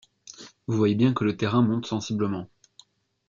Vous 0.65 0.77
voyez 0.77 0.95
bien 0.95 1.13
que 1.13 1.23
le 1.23 1.37
terrain 1.37 1.61
monte 1.61 1.85
sensiblement 1.85 2.47